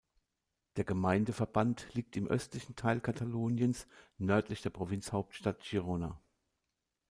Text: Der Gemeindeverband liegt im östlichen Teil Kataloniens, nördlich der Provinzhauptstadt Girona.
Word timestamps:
Der 0.77 0.83
Gemeindeverband 0.83 1.93
liegt 1.93 2.17
im 2.17 2.25
östlichen 2.27 2.75
Teil 2.75 3.01
Kataloniens, 3.01 3.85
nördlich 4.17 4.63
der 4.63 4.71
Provinzhauptstadt 4.71 5.61
Girona. 5.61 6.19